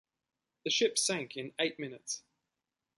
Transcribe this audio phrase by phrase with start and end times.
[0.63, 2.23] The ship sank in eight minutes.